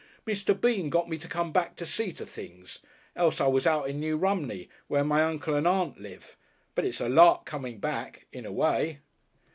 "Mr. 0.25 0.59
Bean 0.59 0.89
got 0.89 1.07
me 1.07 1.15
to 1.19 1.27
come 1.27 1.53
back 1.53 1.75
to 1.75 1.85
see 1.85 2.11
to 2.11 2.25
things. 2.25 2.79
Else 3.15 3.39
I 3.39 3.45
was 3.45 3.67
out 3.67 3.87
in 3.87 3.99
New 3.99 4.17
Romney, 4.17 4.67
where 4.87 5.03
my 5.03 5.21
Uncle 5.21 5.53
and 5.53 5.67
Aunt 5.67 5.99
live. 6.01 6.35
But 6.73 6.85
it's 6.85 7.01
a 7.01 7.07
Lark 7.07 7.45
coming 7.45 7.77
back. 7.77 8.25
In 8.33 8.43
a 8.43 8.51
way...." 8.51 9.01